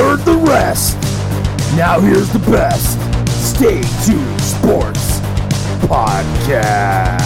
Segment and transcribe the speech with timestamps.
[0.00, 0.96] heard the rest.
[1.76, 2.98] Now here's the best.
[3.28, 5.20] Stay tuned sports
[5.84, 7.20] podcast.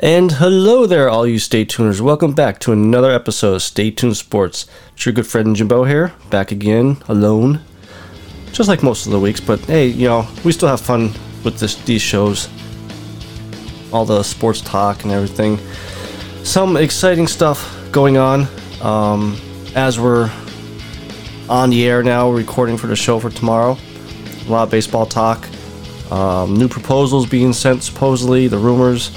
[0.00, 2.00] And hello there, all you Stay Tuners.
[2.00, 4.64] Welcome back to another episode of Stay Tuned Sports.
[4.94, 7.60] It's your good friend Jimbo here, back again, alone.
[8.52, 11.12] Just like most of the weeks, but hey, you know, we still have fun
[11.44, 12.48] with this, these shows.
[13.92, 15.58] All the sports talk and everything.
[16.42, 18.48] Some exciting stuff going on
[18.82, 19.36] um,
[19.74, 20.30] as we're
[21.48, 23.76] on the air now, recording for the show for tomorrow.
[24.46, 25.48] A lot of baseball talk.
[26.10, 29.10] Um, new proposals being sent, supposedly, the rumors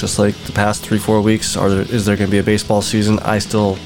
[0.00, 2.42] just like the past three four weeks are there, is there going to be a
[2.42, 3.76] baseball season i still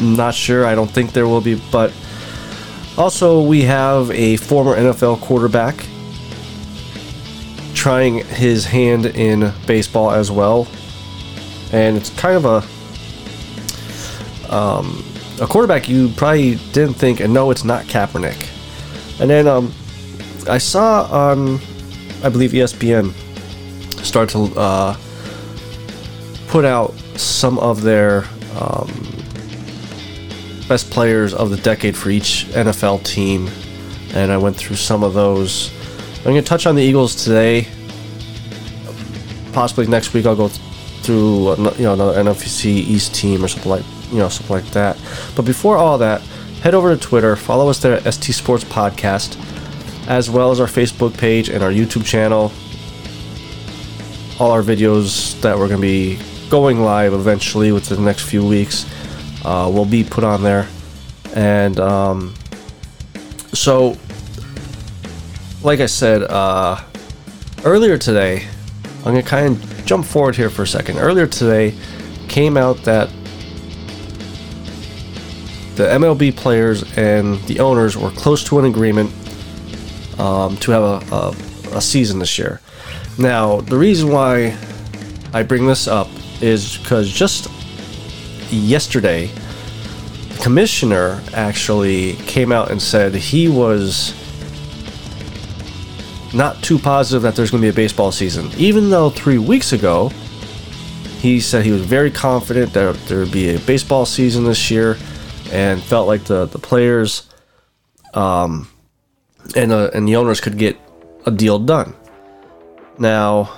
[0.00, 1.92] not sure i don't think there will be but
[2.96, 5.86] also we have a former nfl quarterback
[7.74, 10.66] trying his hand in baseball as well
[11.72, 12.62] and it's kind of a
[14.50, 15.04] um,
[15.40, 18.48] a quarterback you probably didn't think and no it's not Kaepernick
[19.20, 19.72] and then um,
[20.48, 21.56] i saw on
[22.22, 23.12] i believe espn
[24.04, 24.96] start to uh,
[26.48, 28.24] put out some of their
[28.58, 28.88] um,
[30.68, 33.48] best players of the decade for each NFL team,
[34.14, 35.72] and I went through some of those.
[36.18, 37.68] I'm going to touch on the Eagles today.
[39.52, 40.48] Possibly next week, I'll go
[41.08, 45.00] through you know another NFC East team or something like you know something like that.
[45.34, 46.20] But before all that,
[46.62, 49.38] head over to Twitter, follow us there at ST Sports Podcast,
[50.06, 52.52] as well as our Facebook page and our YouTube channel
[54.38, 58.46] all our videos that we're going to be going live eventually within the next few
[58.46, 58.86] weeks
[59.44, 60.68] uh, will be put on there.
[61.34, 62.34] And um,
[63.52, 63.96] so,
[65.62, 66.80] like I said, uh,
[67.64, 68.46] earlier today,
[69.04, 70.98] I'm to kind of jump forward here for a second.
[70.98, 71.74] Earlier today
[72.28, 73.08] came out that
[75.76, 79.10] the MLB players and the owners were close to an agreement
[80.20, 82.60] um, to have a, a, a season this year.
[83.16, 84.58] Now, the reason why
[85.32, 86.08] I bring this up
[86.42, 87.48] is because just
[88.52, 89.30] yesterday,
[90.28, 94.12] the commissioner actually came out and said he was
[96.34, 98.50] not too positive that there's going to be a baseball season.
[98.56, 100.10] Even though three weeks ago,
[101.18, 104.96] he said he was very confident that there would be a baseball season this year
[105.50, 107.28] and felt like the, the players
[108.14, 108.68] um,
[109.56, 110.78] and, uh, and the owners could get
[111.26, 111.94] a deal done.
[112.98, 113.52] Now,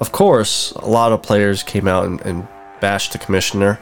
[0.00, 2.46] of course, a lot of players came out and, and
[2.80, 3.78] bashed the commissioner,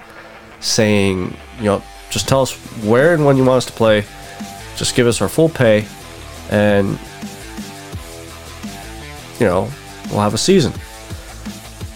[0.60, 4.04] saying, you know, just tell us where and when you want us to play,
[4.76, 5.86] just give us our full pay,
[6.50, 6.98] and,
[9.38, 9.70] you know,
[10.10, 10.72] we'll have a season.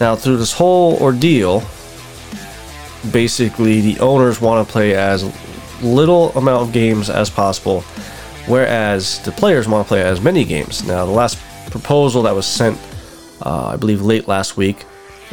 [0.00, 1.62] Now, through this whole ordeal,
[3.12, 5.24] basically the owners want to play as
[5.82, 7.82] little amount of games as possible,
[8.46, 10.86] whereas the players want to play as many games.
[10.86, 11.38] Now, the last
[11.70, 12.78] proposal that was sent,
[13.44, 14.84] uh, I believe, late last week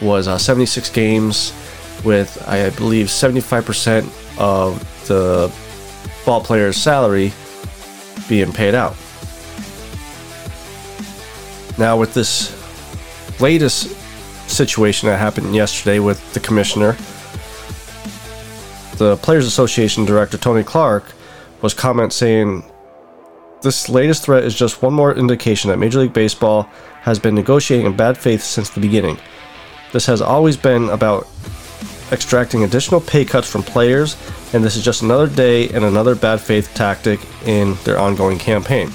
[0.01, 1.53] was uh, 76 games
[2.03, 4.06] with, I believe, 75%
[4.38, 5.51] of the
[6.25, 7.34] ball player's salary
[8.28, 8.96] being paid out.
[11.78, 12.52] Now, with this
[13.40, 13.96] latest
[14.50, 16.97] situation that happened yesterday with the commissioner,
[18.97, 21.06] the Players Association director Tony Clark
[21.62, 22.64] was comment saying
[23.62, 26.64] this latest threat is just one more indication that Major League Baseball
[27.02, 29.18] has been negotiating in bad faith since the beginning.
[29.94, 31.28] This has always been about
[32.12, 34.18] extracting additional pay cuts from players,
[34.53, 38.91] and this is just another day and another bad faith tactic in their ongoing campaign.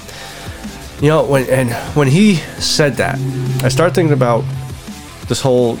[1.03, 3.19] You know, when and when he said that,
[3.61, 4.45] I started thinking about
[5.27, 5.75] this whole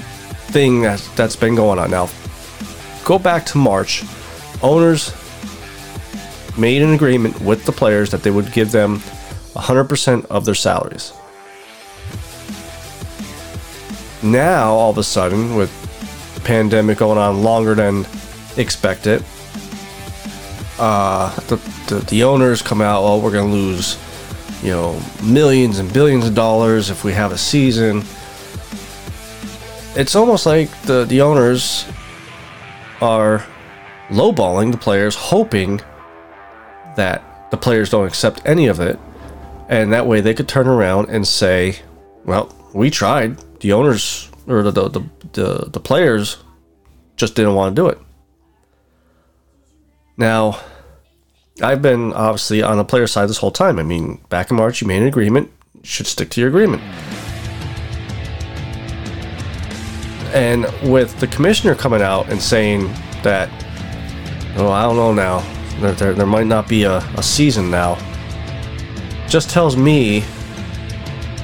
[0.51, 2.09] thing that that's been going on now.
[3.05, 4.03] Go back to March,
[4.61, 5.13] owners
[6.57, 8.99] made an agreement with the players that they would give them
[9.55, 11.13] 100% of their salaries.
[14.21, 15.71] Now, all of a sudden, with
[16.35, 18.05] the pandemic going on longer than
[18.57, 19.23] expected,
[20.79, 21.55] uh, the,
[21.87, 23.97] the, the owners come out, oh, we're going to lose,
[24.63, 28.01] you know, millions and billions of dollars if we have a season.
[29.95, 31.85] It's almost like the, the owners
[33.01, 33.45] are
[34.07, 35.81] lowballing the players, hoping
[36.95, 38.97] that the players don't accept any of it.
[39.67, 41.79] And that way they could turn around and say,
[42.23, 43.37] well, we tried.
[43.59, 46.37] The owners or the, the, the, the, the players
[47.17, 47.99] just didn't want to do it.
[50.15, 50.59] Now,
[51.61, 53.77] I've been obviously on the player side this whole time.
[53.77, 55.51] I mean, back in March, you made an agreement,
[55.83, 56.81] should stick to your agreement.
[60.33, 62.87] And with the commissioner coming out and saying
[63.21, 63.49] that,
[64.57, 65.39] oh, I don't know now,
[65.79, 67.99] there, there, there might not be a, a season now,
[69.27, 70.21] just tells me,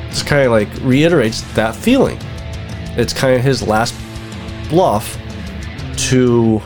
[0.10, 2.18] just kind of like reiterates that feeling.
[2.98, 3.94] It's kind of his last
[4.70, 5.20] bluff
[6.10, 6.62] to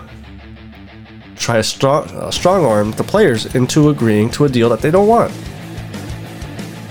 [1.44, 4.90] try to strong, uh, strong arm the players into agreeing to a deal that they
[4.90, 5.32] don't want.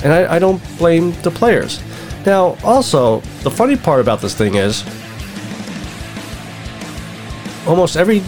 [0.05, 1.81] And I, I don't blame the players.
[2.27, 4.85] Now, also, the funny part about this thing is
[7.67, 8.23] almost every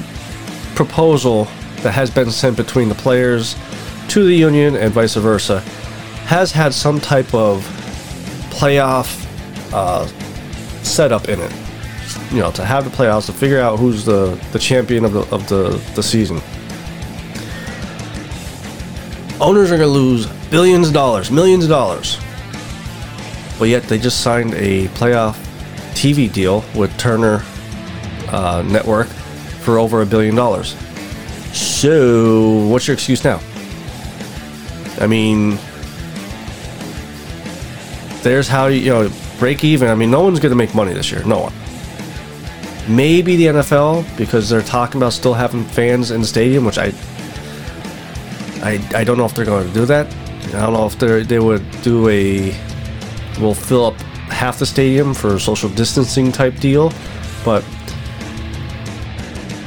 [0.74, 1.44] proposal
[1.82, 3.54] that has been sent between the players
[4.08, 5.60] to the union and vice versa
[6.26, 7.62] has had some type of
[8.50, 9.20] playoff
[9.72, 10.06] uh,
[10.82, 11.63] setup in it.
[12.30, 15.20] You know, to have the playoffs to figure out who's the, the champion of the
[15.34, 16.40] of the, the season.
[19.40, 22.18] Owners are going to lose billions of dollars, millions of dollars.
[23.58, 25.34] But yet they just signed a playoff
[25.94, 27.42] TV deal with Turner
[28.28, 30.76] uh, Network for over a billion dollars.
[31.52, 33.40] So, what's your excuse now?
[35.00, 35.58] I mean,
[38.22, 39.88] there's how you, you know break even.
[39.88, 41.22] I mean, no one's going to make money this year.
[41.24, 41.52] No one.
[42.88, 46.92] Maybe the NFL because they're talking about still having fans in the stadium, which I,
[48.62, 50.06] I, I don't know if they're going to do that.
[50.48, 52.54] I don't know if they they would do a,
[53.40, 53.94] will fill up
[54.30, 56.92] half the stadium for social distancing type deal,
[57.44, 57.64] but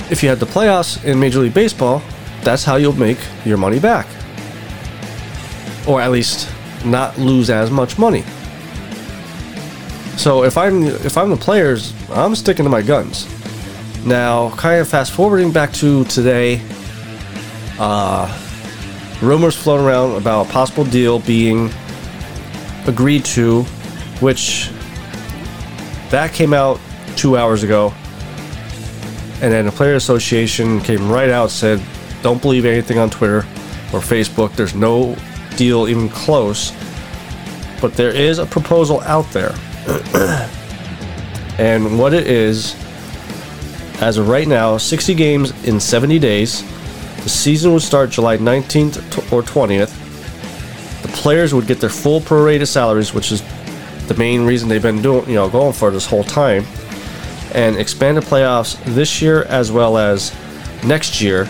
[0.10, 2.02] if you had the playoffs in Major League Baseball,
[2.44, 4.08] that's how you'll make your money back,
[5.88, 6.50] or at least
[6.86, 8.24] not lose as much money.
[10.18, 13.28] So if I'm if I'm the players, I'm sticking to my guns.
[14.04, 16.60] Now, kind of fast forwarding back to today,
[17.78, 18.28] uh,
[19.22, 21.70] rumors floating around about a possible deal being
[22.88, 23.64] agreed to,
[24.20, 24.72] which
[26.10, 26.80] that came out
[27.16, 27.94] two hours ago,
[29.42, 31.80] and then the player association came right out said,
[32.24, 33.46] "Don't believe anything on Twitter
[33.94, 34.56] or Facebook.
[34.56, 35.16] There's no
[35.58, 36.74] deal even close."
[37.80, 39.54] But there is a proposal out there
[41.58, 42.76] and what it is,
[44.02, 46.62] as of right now, 60 games in 70 days.
[47.24, 51.02] The season would start July 19th or 20th.
[51.02, 53.42] The players would get their full prorated salaries, which is
[54.08, 56.66] the main reason they've been doing, you know, going for this whole time.
[57.54, 60.36] And expanded playoffs this year as well as
[60.84, 61.48] next year,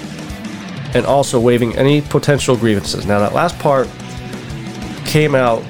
[0.93, 3.07] and also waiving any potential grievances.
[3.07, 3.89] Now, that last part
[5.05, 5.63] came out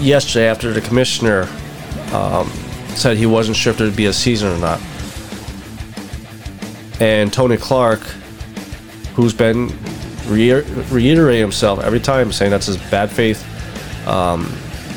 [0.00, 1.48] yesterday after the commissioner
[2.12, 2.48] um,
[2.96, 4.80] said he wasn't sure if there'd be a season or not.
[7.00, 8.00] And Tony Clark,
[9.14, 9.68] who's been
[10.26, 13.44] re- reiterating himself every time, saying that's his bad faith
[14.06, 14.50] um,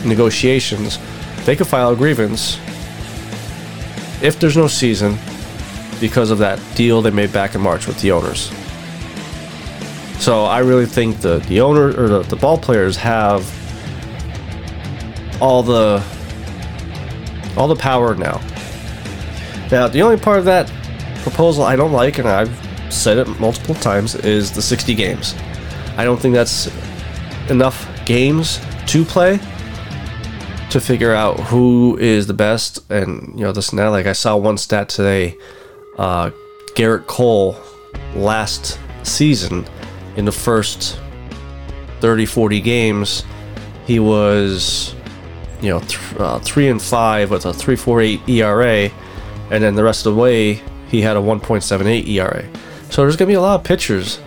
[0.05, 0.97] negotiations,
[1.45, 2.57] they could file a grievance
[4.21, 5.17] if there's no season
[5.99, 8.51] because of that deal they made back in March with the owners.
[10.19, 13.41] So I really think the the owner or the, the ball players have
[15.41, 16.03] all the
[17.59, 18.41] all the power now.
[19.69, 20.71] Now, the only part of that
[21.21, 22.49] proposal I don't like, and I've
[22.91, 25.35] said it multiple times, is the 60 games.
[25.97, 26.69] I don't think that's
[27.49, 29.39] enough games to play
[30.69, 33.87] to figure out who is the best and you know this and that.
[33.87, 35.37] Like I saw one stat today,
[35.97, 36.29] uh,
[36.75, 37.57] Gerrit Cole
[38.15, 39.65] last season
[40.15, 40.99] in the first
[42.01, 43.23] 30 40 games
[43.85, 44.93] he was
[45.61, 48.91] you know, th- uh, three and five with a 3.48 ERA,
[49.51, 52.45] and then the rest of the way he had a 1.78 ERA.
[52.89, 54.19] So there's gonna be a lot of pitchers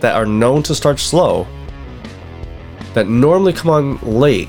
[0.00, 1.46] that are known to start slow
[2.94, 4.48] that normally come on late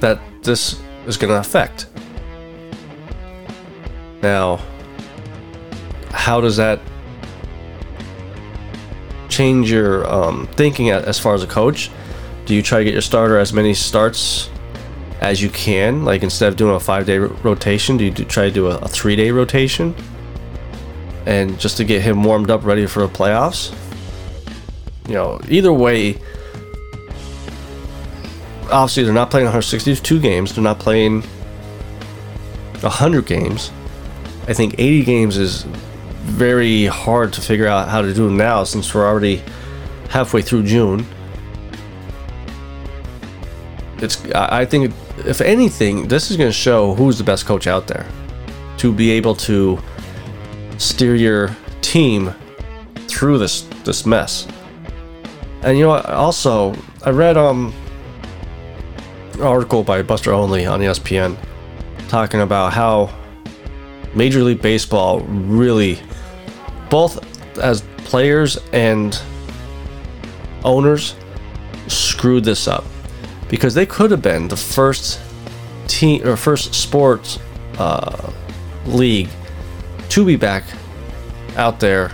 [0.00, 1.86] that this is gonna affect.
[4.22, 4.60] Now,
[6.10, 6.80] how does that
[9.28, 11.90] change your um, thinking as far as a coach?
[12.46, 14.48] Do you try to get your starter as many starts
[15.20, 16.04] as you can.
[16.04, 18.78] Like instead of doing a five day rotation, do you do, try to do a,
[18.78, 19.94] a three day rotation?
[21.26, 23.74] And just to get him warmed up, ready for the playoffs.
[25.08, 26.18] You know, either way,
[28.70, 30.54] obviously they're not playing 162 games.
[30.54, 31.22] They're not playing
[32.80, 33.72] 100 games.
[34.48, 35.62] I think 80 games is
[36.22, 39.42] very hard to figure out how to do now since we're already
[40.08, 41.06] halfway through June.
[44.06, 44.94] It's I think
[45.26, 48.06] if anything, this is going to show who's the best coach out there
[48.78, 49.78] to be able to
[50.78, 52.32] steer your team
[53.08, 54.46] through this this mess.
[55.62, 56.06] And you know what?
[56.06, 57.74] Also, I read um
[59.34, 61.36] an article by Buster Olney on ESPN
[62.06, 63.12] talking about how
[64.14, 65.98] Major League Baseball really,
[66.90, 67.18] both
[67.58, 69.20] as players and
[70.62, 71.16] owners,
[71.88, 72.84] screwed this up
[73.48, 75.20] because they could have been the first
[75.86, 77.38] team or first sports
[77.78, 78.32] uh,
[78.86, 79.28] league
[80.08, 80.64] to be back
[81.56, 82.12] out there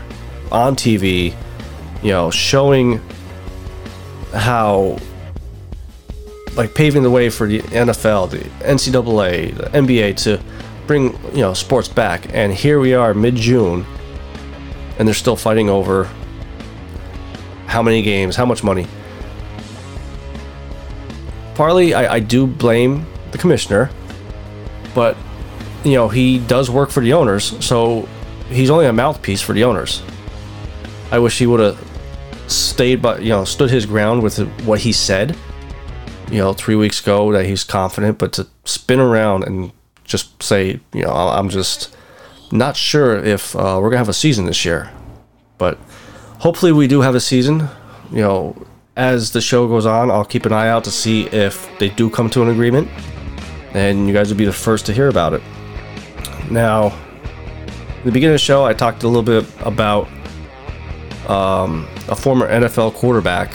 [0.50, 1.34] on TV,
[2.02, 3.00] you know, showing
[4.34, 4.98] how
[6.56, 10.40] like paving the way for the NFL, the NCAA, the NBA to
[10.86, 12.26] bring you know sports back.
[12.34, 13.86] And here we are, mid June,
[14.98, 16.08] and they're still fighting over
[17.66, 18.86] how many games, how much money.
[21.54, 23.90] Partly, I, I do blame the commissioner,
[24.94, 25.16] but
[25.85, 28.09] you know he does work for the owners, so
[28.49, 30.02] he's only a mouthpiece for the owners.
[31.11, 31.78] I wish he would have
[32.47, 35.37] stayed, but you know, stood his ground with what he said
[36.32, 39.71] you know, three weeks ago that he's confident, but to spin around and
[40.04, 41.94] just say, you know, I'm just
[42.50, 44.90] not sure if uh, we're gonna have a season this year,
[45.59, 45.76] but
[46.38, 47.68] hopefully we do have a season.
[48.11, 51.68] You know, as the show goes on, I'll keep an eye out to see if
[51.78, 52.88] they do come to an agreement,
[53.72, 55.42] and you guys will be the first to hear about it.
[56.50, 56.88] Now,
[57.99, 60.08] in the beginning of the show, I talked a little bit about
[61.28, 63.50] um, a former NFL quarterback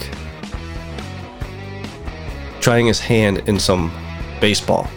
[2.59, 3.91] trying his hand in some
[4.41, 4.89] baseball.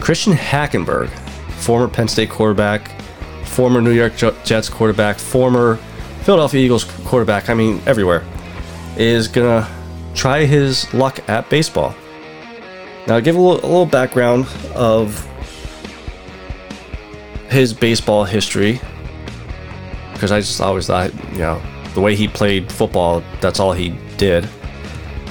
[0.00, 1.08] Christian Hackenberg,
[1.54, 3.00] former Penn State quarterback,
[3.44, 5.76] former New York Jets quarterback, former
[6.22, 8.24] Philadelphia Eagles quarterback, I mean, everywhere,
[8.96, 9.68] is gonna
[10.14, 11.94] try his luck at baseball.
[13.06, 15.24] Now, give a little, a little background of
[17.48, 18.80] his baseball history
[20.12, 21.62] because I just always thought, you know,
[21.94, 24.48] the way he played football, that's all he did.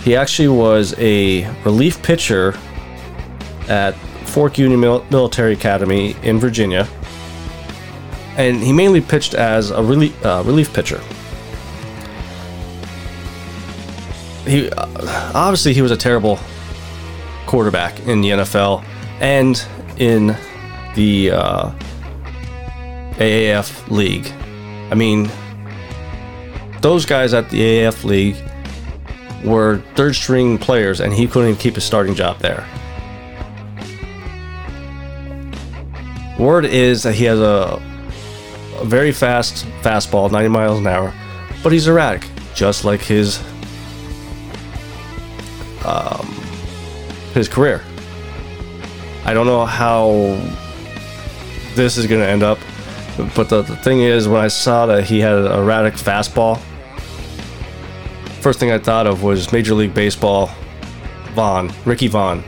[0.04, 2.56] He actually was a relief pitcher
[3.68, 3.96] at
[4.26, 6.88] Fork Union Mil- Military Academy in Virginia,
[8.38, 11.02] and he mainly pitched as a relief uh, relief pitcher.
[14.56, 16.40] He obviously he was a terrible
[17.46, 18.86] quarterback in the NFL
[19.20, 19.62] and
[19.98, 20.28] in
[20.96, 21.72] the uh,
[23.16, 24.32] AAF league.
[24.90, 25.30] I mean,
[26.80, 28.38] those guys at the AAF league
[29.44, 32.66] were third string players and he couldn't even keep his starting job there.
[36.40, 37.82] Word is that he has a,
[38.80, 41.14] a very fast fastball, 90 miles an hour,
[41.62, 43.44] but he's erratic, just like his
[47.36, 47.82] his career.
[49.26, 50.40] I don't know how
[51.76, 52.58] this is going to end up,
[53.36, 56.60] but the, the thing is, when I saw that he had an erratic fastball,
[58.40, 60.50] first thing I thought of was Major League Baseball
[61.34, 62.40] Vaughn, Ricky Vaughn,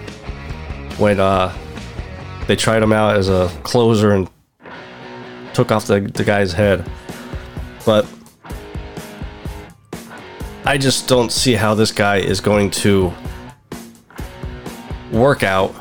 [0.98, 1.56] when uh,
[2.48, 4.30] they tried him out as a closer and
[5.54, 6.90] took off the, the guy's head.
[7.86, 8.06] But
[10.64, 13.12] I just don't see how this guy is going to
[15.20, 15.74] work out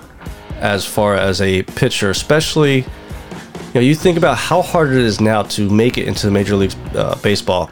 [0.60, 2.78] as far as a pitcher, especially.
[2.78, 6.56] You know, you think about how hard it is now to make it into Major
[6.56, 7.70] League uh, Baseball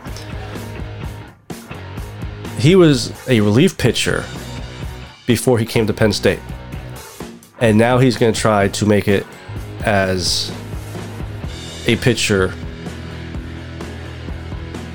[2.64, 4.25] he was a relief pitcher
[5.26, 6.40] before he came to Penn State.
[7.61, 9.26] And now he's going to try to make it
[9.85, 10.50] as
[11.87, 12.54] a pitcher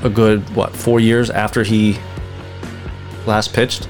[0.01, 1.99] a good, what, four years after he
[3.27, 3.87] last pitched.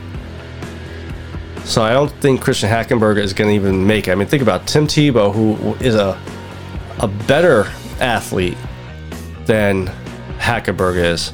[1.69, 4.11] So I don't think Christian Hackenberg is going to even make it.
[4.11, 6.19] I mean, think about Tim Tebow, who is a,
[6.97, 8.57] a better athlete
[9.45, 9.85] than
[10.39, 11.31] Hackenberg is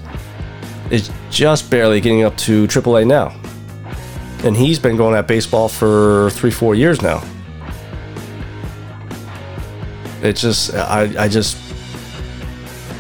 [0.92, 3.34] is just barely getting up to AAA now.
[4.44, 7.24] And he's been going at baseball for three, four years now.
[10.22, 11.56] It just, I, I just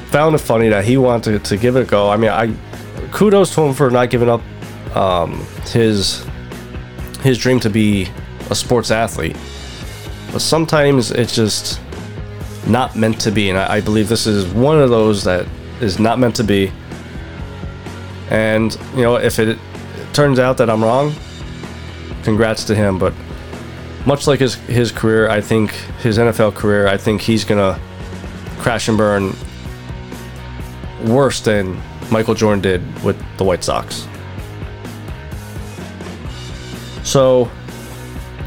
[0.07, 2.09] found it funny that he wanted to, to give it a go.
[2.09, 2.55] I mean, I
[3.11, 4.41] kudos to him for not giving up
[4.95, 6.25] um, his
[7.25, 8.07] his dream to be
[8.51, 9.35] a sports athlete.
[10.31, 11.81] But sometimes it's just
[12.67, 13.49] not meant to be.
[13.49, 15.47] And I, I believe this is one of those that
[15.81, 16.71] is not meant to be.
[18.29, 19.59] And, you know, if it, it
[20.13, 21.15] turns out that I'm wrong,
[22.21, 22.99] congrats to him.
[22.99, 23.13] But
[24.05, 25.71] much like his, his career, I think
[26.03, 27.81] his NFL career, I think he's going to
[28.59, 29.33] crash and burn
[31.05, 34.07] worse than Michael Jordan did with the White Sox.
[37.15, 37.49] So,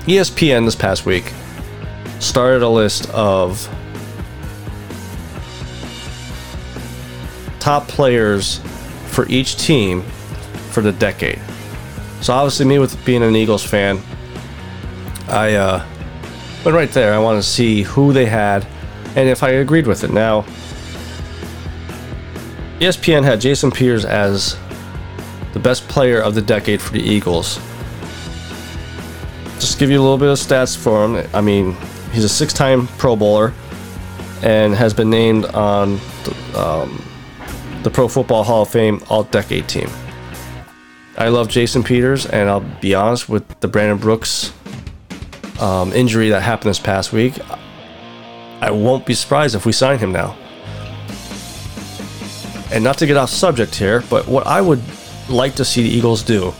[0.04, 1.32] ESPN this past week
[2.20, 3.66] started a list of
[7.60, 8.58] top players
[9.06, 10.02] for each team
[10.72, 11.40] for the decade.
[12.20, 14.02] So obviously, me with being an Eagles fan,
[15.28, 15.86] I uh,
[16.62, 17.14] went right there.
[17.14, 18.66] I want to see who they had
[19.16, 20.12] and if I agreed with it.
[20.12, 20.42] Now,
[22.80, 24.58] ESPN had Jason Peters as
[25.54, 27.58] the best player of the decade for the Eagles.
[29.60, 31.28] Just give you a little bit of stats for him.
[31.34, 31.76] I mean,
[32.12, 33.52] he's a six-time Pro Bowler
[34.42, 37.04] and has been named on the, um,
[37.82, 39.88] the Pro Football Hall of Fame All-Decade Team.
[41.16, 44.52] I love Jason Peters, and I'll be honest with the Brandon Brooks
[45.60, 47.34] um, injury that happened this past week.
[48.60, 50.36] I won't be surprised if we sign him now.
[52.70, 54.82] And not to get off subject here, but what I would
[55.28, 56.52] like to see the Eagles do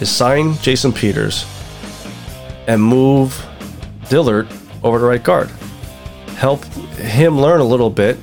[0.00, 1.44] is sign Jason Peters
[2.68, 3.44] and move
[4.08, 4.46] Dillard
[4.84, 5.48] over to right guard.
[6.36, 6.62] Help
[6.94, 8.16] him learn a little bit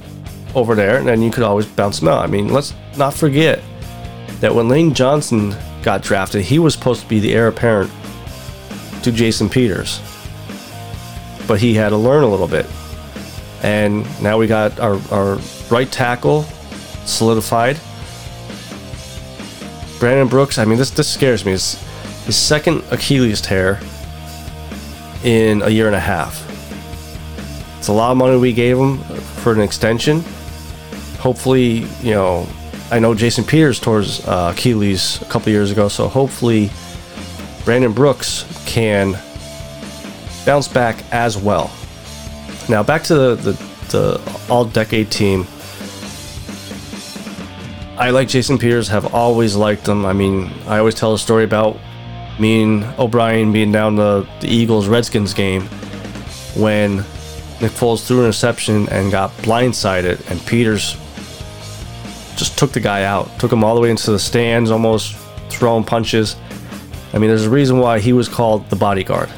[0.53, 2.23] over there, and then you could always bounce him out.
[2.23, 3.61] I mean, let's not forget
[4.39, 7.91] that when Lane Johnson got drafted, he was supposed to be the heir apparent
[9.03, 9.99] to Jason Peters.
[11.47, 12.65] But he had to learn a little bit.
[13.63, 16.43] And now we got our, our right tackle
[17.05, 17.79] solidified.
[19.99, 21.53] Brandon Brooks, I mean, this, this scares me.
[21.53, 21.83] It's
[22.25, 23.79] his second Achilles tear
[25.25, 26.44] in a year and a half.
[27.79, 29.00] It's a lot of money we gave him
[29.44, 30.24] for an extension.
[31.20, 32.48] Hopefully, you know,
[32.92, 36.70] I know Jason Peters his uh, Achilles a couple years ago, so hopefully
[37.66, 39.18] Brandon Brooks can
[40.46, 41.72] bounce back as well.
[42.70, 43.51] Now back to the, the,
[43.90, 45.48] the all-decade team.
[47.98, 50.05] I like Jason Peters, have always liked him.
[50.05, 51.77] I mean, I always tell a story about
[52.39, 55.63] me and O'Brien being down the, the Eagles Redskins game
[56.55, 56.98] when
[57.61, 60.98] Nick Foles threw an interception and got blindsided, and Peters
[62.35, 65.15] just took the guy out, took him all the way into the stands, almost
[65.50, 66.35] throwing punches.
[67.13, 69.29] I mean, there's a reason why he was called the bodyguard.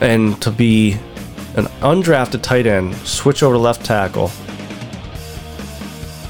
[0.00, 0.92] And to be
[1.56, 4.28] an undrafted tight end, switch over to left tackle,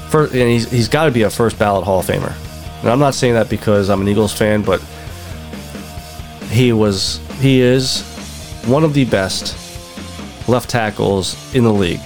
[0.09, 2.35] first, and he's, he's got to be a first ballot Hall of Famer.
[2.81, 4.81] And I'm not saying that because I'm an Eagles fan, but
[6.49, 8.01] he was, he is
[8.65, 9.57] one of the best
[10.47, 12.01] left tackles in the league.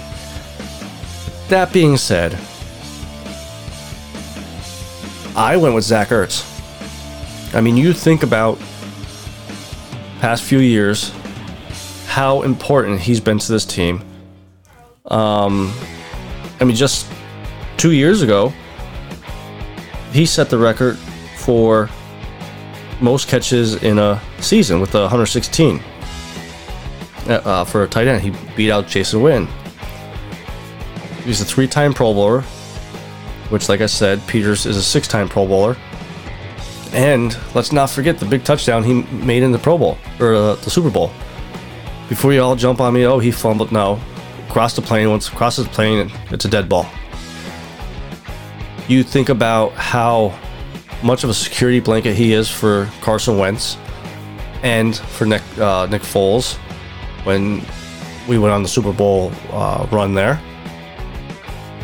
[1.48, 2.38] That being said,
[5.34, 6.44] I went with Zach Ertz.
[7.54, 8.58] I mean, you think about
[10.20, 11.12] past few years,
[12.06, 14.02] how important he's been to this team.
[15.06, 15.72] Um,
[16.60, 17.06] I mean, just
[17.76, 18.52] two years ago,
[20.12, 20.96] he set the record
[21.36, 21.88] for
[23.00, 25.82] most catches in a season with 116
[27.28, 28.22] uh, for a tight end.
[28.22, 29.48] He beat out Jason Witten.
[31.24, 32.42] He's a three-time Pro Bowler,
[33.50, 35.76] which, like I said, Peters is a six-time Pro Bowler.
[36.92, 40.54] And let's not forget the big touchdown he made in the Pro Bowl or uh,
[40.54, 41.10] the Super Bowl.
[42.08, 43.72] Before you all jump on me, oh he fumbled.
[43.72, 44.00] No,
[44.48, 45.10] cross the plane.
[45.10, 46.88] Once it crosses the plane, it's a dead ball.
[48.88, 50.38] You think about how
[51.02, 53.76] much of a security blanket he is for Carson Wentz
[54.62, 56.56] and for Nick uh, Nick Foles
[57.24, 57.62] when
[58.28, 60.40] we went on the Super Bowl uh, run there.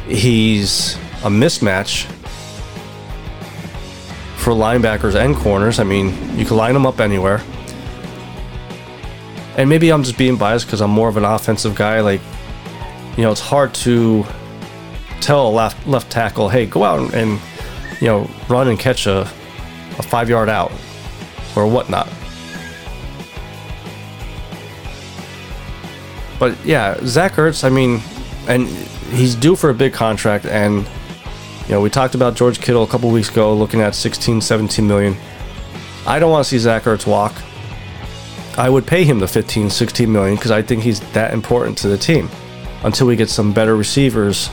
[0.06, 2.06] He's a mismatch
[4.36, 5.78] for linebackers and corners.
[5.78, 7.40] I mean, you can line them up anywhere.
[9.56, 12.00] And maybe I'm just being biased because I'm more of an offensive guy.
[12.00, 12.20] Like,
[13.16, 14.26] you know, it's hard to
[15.22, 17.40] tell a left left tackle, "Hey, go out and
[18.00, 19.20] you know run and catch a
[19.98, 20.72] a five yard out
[21.56, 22.08] or whatnot."
[26.38, 27.62] But yeah, Zach Ertz.
[27.62, 28.00] I mean,
[28.48, 28.66] and
[29.12, 30.44] he's due for a big contract.
[30.44, 30.84] And
[31.66, 34.86] you know, we talked about George Kittle a couple weeks ago, looking at 16, 17
[34.86, 35.16] million.
[36.04, 37.32] I don't want to see Zach Ertz walk.
[38.58, 41.88] I would pay him the 15, 16 million because I think he's that important to
[41.88, 42.28] the team
[42.82, 44.50] until we get some better receivers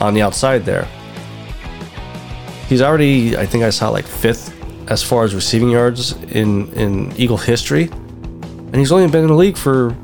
[0.00, 0.88] on the outside there.
[2.68, 4.54] He's already, I think I saw like fifth
[4.88, 9.34] as far as receiving yards in in Eagle history, and he's only been in the
[9.34, 9.96] league for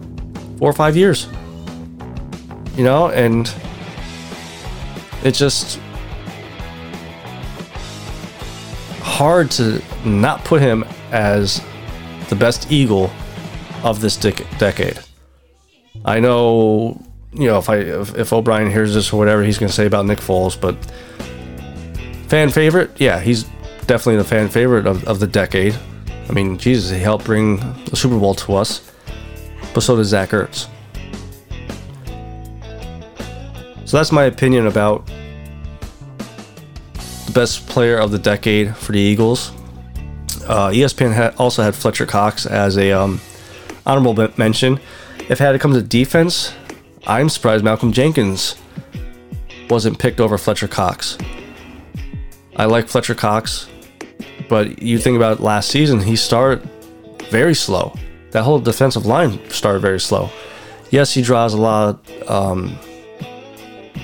[0.59, 1.29] four or five years.
[2.77, 3.53] You know, and
[5.23, 5.81] it's just
[9.01, 11.63] hard to not put him as
[12.29, 13.11] the best Eagle
[13.83, 14.99] of this dec- decade.
[16.05, 17.01] I know,
[17.37, 19.87] you know, if I if, if O'Brien hears this or whatever he's going to say
[19.87, 20.75] about Nick Foles, but
[22.29, 23.45] fan favorite, yeah, he's
[23.87, 25.77] definitely the fan favorite of, of the decade.
[26.29, 28.91] I mean, Jesus, he helped bring the Super Bowl to us,
[29.75, 30.69] but so does Zach Ertz.
[33.85, 35.07] So that's my opinion about
[37.27, 39.51] the best player of the decade for the Eagles.
[40.49, 43.21] Uh, ESPN also had Fletcher Cox as a um,
[43.85, 44.81] honorable mention.
[45.29, 46.53] If it had to come to defense,
[47.07, 48.57] I'm surprised Malcolm Jenkins
[49.71, 51.17] wasn't picked over Fletcher Cox.
[52.57, 53.69] I like Fletcher Cox,
[54.49, 56.69] but you think about last season, he started
[57.31, 57.95] very slow.
[58.33, 60.31] That whole defensive line started very slow.
[60.91, 62.79] Yes, he draws a lot of um,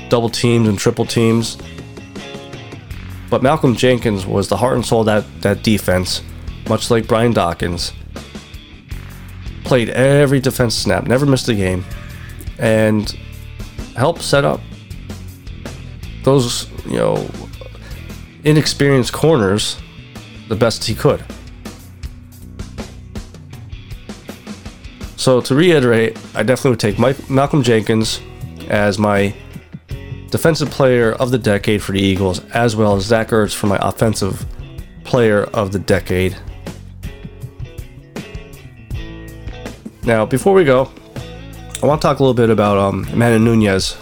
[0.08, 1.58] double teams and triple teams,
[3.30, 6.22] but Malcolm Jenkins was the heart and soul of that, that defense,
[6.68, 7.92] much like Brian Dawkins.
[9.64, 11.84] Played every defense snap, never missed a game,
[12.58, 13.16] and
[13.96, 14.60] help set up
[16.24, 17.28] those, you know,
[18.44, 19.76] inexperienced corners
[20.48, 21.24] the best he could.
[25.16, 28.20] So to reiterate, I definitely would take Mike, Malcolm Jenkins
[28.68, 29.34] as my
[30.30, 33.78] defensive player of the decade for the Eagles, as well as Zach Ertz for my
[33.80, 34.44] offensive
[35.04, 36.36] player of the decade.
[40.04, 40.90] Now, before we go,
[41.82, 43.96] I want to talk a little bit about um, Amanda Nunes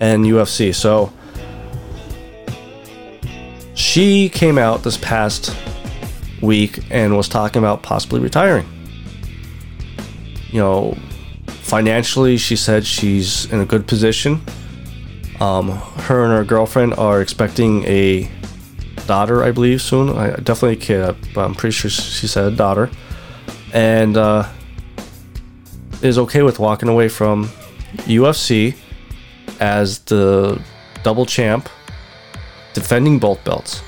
[0.00, 0.74] and UFC.
[0.74, 1.12] So,
[3.74, 5.56] she came out this past
[6.42, 8.66] week and was talking about possibly retiring.
[10.50, 10.98] You know,
[11.46, 14.40] financially, she said she's in a good position.
[15.38, 18.28] Um, her and her girlfriend are expecting a
[19.06, 20.10] daughter, I believe, soon.
[20.10, 22.90] I definitely a kid, but I'm pretty sure she said daughter,
[23.72, 24.48] and uh,
[26.04, 27.46] is okay with walking away from
[28.06, 28.76] UFC
[29.60, 30.60] as the
[31.02, 31.68] double champ,
[32.74, 33.82] defending both belts.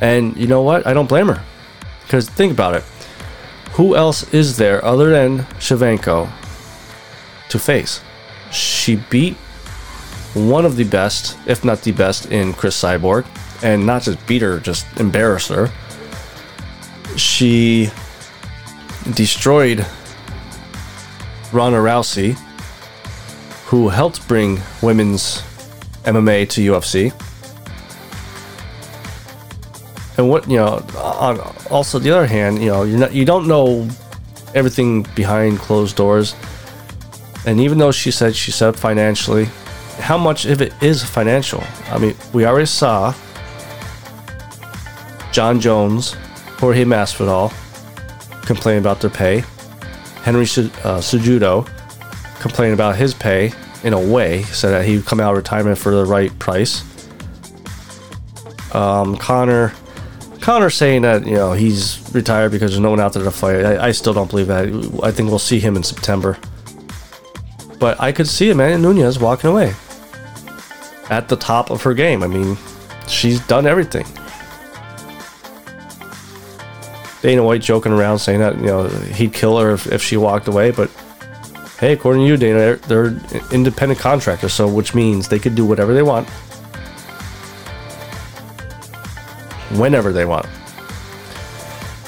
[0.00, 0.86] And you know what?
[0.86, 1.42] I don't blame her.
[2.02, 2.82] Because think about it.
[3.72, 6.28] Who else is there other than Shevchenko
[7.50, 8.00] to face?
[8.50, 9.36] She beat
[10.34, 13.26] one of the best, if not the best, in Cris Cyborg.
[13.62, 15.70] And not just beat her, just embarrass her.
[17.16, 17.90] She
[19.14, 19.86] destroyed
[21.52, 22.38] Ronda Rousey,
[23.66, 25.42] who helped bring women's
[26.04, 27.12] MMA to UFC.
[30.18, 33.46] And what you know, on also the other hand, you know, you're not you don't
[33.46, 33.88] know
[34.54, 36.34] everything behind closed doors.
[37.46, 39.46] And even though she said she up financially,
[39.98, 41.62] how much of it is financial?
[41.86, 43.14] I mean, we already saw
[45.32, 46.14] Jon Jones,
[46.58, 47.52] Jorge Masvidal
[48.44, 49.44] complain about their pay.
[50.30, 51.68] Henry uh, Cejudo
[52.40, 55.76] complained about his pay in a way, said that he would come out of retirement
[55.76, 56.84] for the right price.
[58.72, 59.72] Um, Conor,
[60.40, 63.64] Conor saying that you know he's retired because there's no one out there to fight.
[63.64, 64.68] I, I still don't believe that.
[65.02, 66.38] I think we'll see him in September.
[67.80, 69.74] But I could see Amanda Nunes walking away
[71.08, 72.22] at the top of her game.
[72.22, 72.56] I mean,
[73.08, 74.06] she's done everything.
[77.22, 80.48] Dana White joking around saying that you know he'd kill her if, if she walked
[80.48, 80.90] away, but
[81.78, 85.64] hey, according to you, Dana, they're, they're independent contractors, so which means they could do
[85.64, 86.28] whatever they want,
[89.78, 90.46] whenever they want.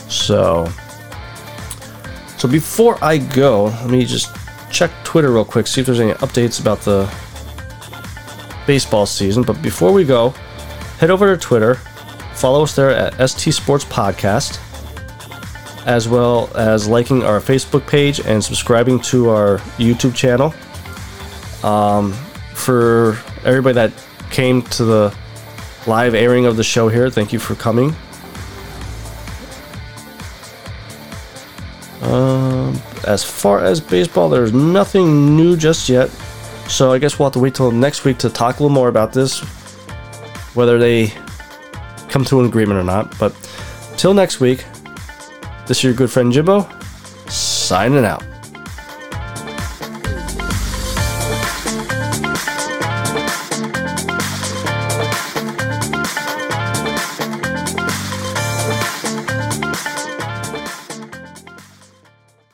[0.08, 0.66] So,
[2.38, 4.34] so before I go, let me just
[4.70, 7.12] check Twitter real quick, see if there's any updates about the
[8.66, 9.42] baseball season.
[9.42, 10.30] But before we go,
[10.98, 11.74] head over to Twitter,
[12.34, 14.58] follow us there at ST Sports Podcast
[15.86, 20.54] as well as liking our Facebook page and subscribing to our YouTube channel.
[21.68, 22.12] Um,
[22.54, 23.92] for everybody that
[24.30, 25.16] came to the
[25.86, 27.94] live airing of the show here, thank you for coming.
[32.02, 36.10] Um, as far as baseball, there's nothing new just yet.
[36.68, 38.88] So I guess we'll have to wait till next week to talk a little more
[38.88, 39.40] about this,
[40.54, 41.12] whether they
[42.08, 43.18] come to an agreement or not.
[43.18, 43.34] But
[43.96, 44.64] till next week,
[45.66, 46.68] this is your good friend Jimbo,
[47.28, 48.31] signing out.